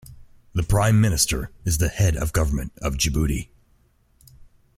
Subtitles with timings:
[0.55, 3.49] The Prime Minister is the head of government of Djibouti.